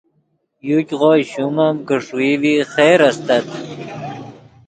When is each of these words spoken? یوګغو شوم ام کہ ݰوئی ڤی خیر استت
یوګغو 0.69 1.13
شوم 1.31 1.57
ام 1.65 1.75
کہ 1.87 1.95
ݰوئی 2.05 2.33
ڤی 2.41 2.53
خیر 2.73 2.99
استت 3.07 3.47